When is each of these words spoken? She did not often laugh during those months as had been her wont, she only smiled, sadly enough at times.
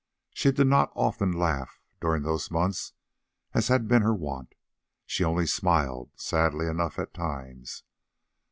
She 0.33 0.51
did 0.51 0.65
not 0.65 0.91
often 0.95 1.31
laugh 1.31 1.79
during 2.01 2.23
those 2.23 2.49
months 2.49 2.93
as 3.53 3.67
had 3.67 3.87
been 3.87 4.01
her 4.01 4.15
wont, 4.15 4.55
she 5.05 5.23
only 5.23 5.45
smiled, 5.45 6.09
sadly 6.15 6.65
enough 6.65 6.97
at 6.97 7.13
times. 7.13 7.83